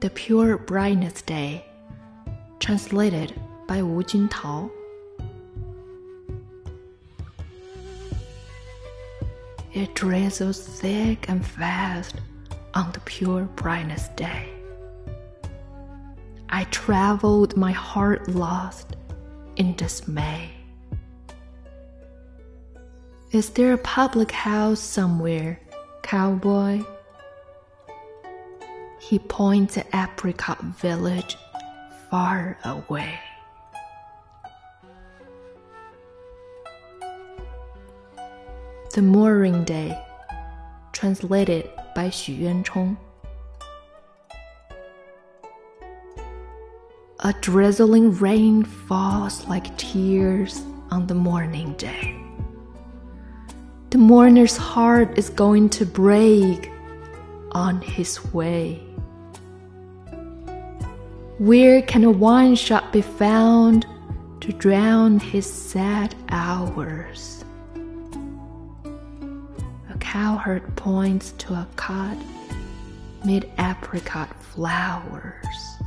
[0.00, 1.62] The Pure Brightness Day,
[2.58, 3.38] translated
[3.68, 4.70] by Wu Juntao.
[9.74, 12.14] It drizzles thick and fast
[12.72, 14.48] on the pure brightness day.
[16.48, 18.96] I traveled, my heart lost
[19.56, 20.50] in dismay.
[23.32, 25.60] Is there a public house somewhere,
[26.02, 26.84] cowboy?
[29.10, 31.36] He points at Apricot Village
[32.12, 33.18] far away.
[38.94, 40.00] The Mourning Day,
[40.92, 42.96] translated by Xu Yuanchong.
[47.18, 52.16] A drizzling rain falls like tears on the mourning day.
[53.90, 56.70] The mourner's heart is going to break
[57.50, 58.86] on his way.
[61.40, 63.86] Where can a wine shop be found
[64.42, 67.42] to drown his sad hours?
[69.88, 72.18] A cowherd points to a cot
[73.24, 75.79] mid apricot flowers.